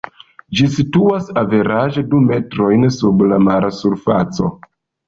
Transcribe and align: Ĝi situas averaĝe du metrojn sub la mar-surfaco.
Ĝi 0.59 0.69
situas 0.75 1.29
averaĝe 1.43 2.05
du 2.15 2.23
metrojn 2.33 2.89
sub 2.99 3.25
la 3.31 3.43
mar-surfaco. 3.51 4.53